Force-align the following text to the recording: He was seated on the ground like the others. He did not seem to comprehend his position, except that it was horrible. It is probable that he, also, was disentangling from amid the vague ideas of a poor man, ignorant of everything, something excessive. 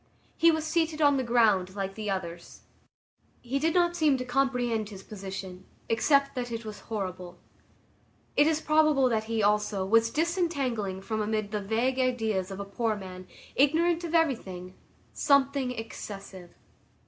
He 0.35 0.49
was 0.49 0.65
seated 0.65 0.99
on 0.99 1.17
the 1.17 1.23
ground 1.23 1.75
like 1.75 1.93
the 1.93 2.09
others. 2.09 2.61
He 3.41 3.59
did 3.59 3.75
not 3.75 3.95
seem 3.95 4.17
to 4.17 4.25
comprehend 4.25 4.89
his 4.89 5.03
position, 5.03 5.63
except 5.89 6.33
that 6.33 6.51
it 6.51 6.65
was 6.65 6.79
horrible. 6.89 7.37
It 8.35 8.47
is 8.47 8.61
probable 8.61 9.09
that 9.09 9.25
he, 9.25 9.43
also, 9.43 9.85
was 9.85 10.09
disentangling 10.09 11.03
from 11.03 11.21
amid 11.21 11.51
the 11.51 11.61
vague 11.61 11.99
ideas 11.99 12.49
of 12.49 12.59
a 12.59 12.65
poor 12.65 12.95
man, 12.95 13.27
ignorant 13.55 14.03
of 14.03 14.15
everything, 14.15 14.73
something 15.13 15.69
excessive. 15.69 16.55